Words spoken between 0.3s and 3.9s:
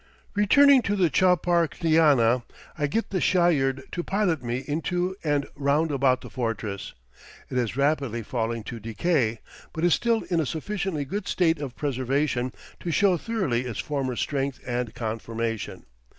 Returning to the chapar ktiana, I get the shayird